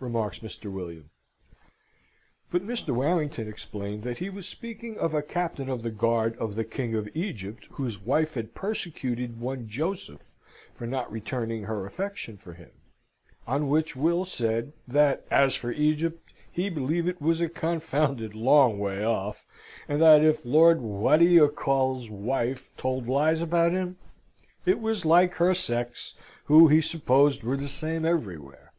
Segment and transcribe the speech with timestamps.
[0.00, 0.72] remarks Mr.
[0.72, 1.08] William.
[2.50, 2.92] But Mr.
[2.92, 6.96] Warrington explained that he was speaking of a Captain of the Guard of the King
[6.96, 10.20] of Egypt, whose wife had persecuted one Joseph
[10.74, 12.72] for not returning her affection for him.
[13.46, 18.80] On which Will said that, as for Egypt, he believed it was a confounded long
[18.80, 19.46] way off;
[19.86, 23.96] and that if Lord What d'ye call's wife told lies about him,
[24.66, 26.14] it was like her sex,
[26.46, 28.72] who he supposed were the same everywhere.